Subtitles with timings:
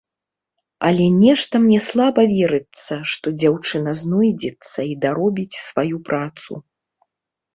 [0.87, 6.51] Але нешта мне слаба верыцца, што дзяўчына знойдзецца і даробіць сваю працу.